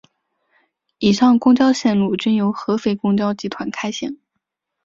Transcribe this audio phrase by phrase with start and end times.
[0.97, 4.17] 以上公交线路均由合肥公交集团开行。